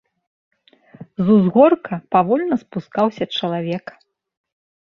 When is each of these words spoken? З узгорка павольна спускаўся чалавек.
З 1.27 1.35
узгорка 1.35 1.93
павольна 2.15 2.55
спускаўся 2.63 3.25
чалавек. 3.41 3.85